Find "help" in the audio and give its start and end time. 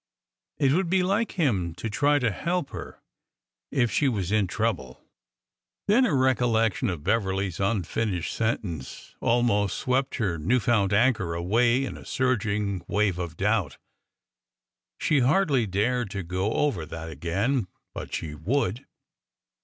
2.31-2.71